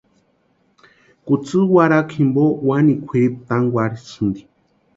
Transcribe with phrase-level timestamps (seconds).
[1.25, 4.41] Kutsï warhakwa jimpo wani kwʼiripu tánkwarhisïnti.